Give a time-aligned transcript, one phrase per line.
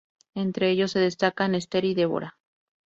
[0.33, 2.35] Entre ellos, se destacan "Esther" y "Deborah".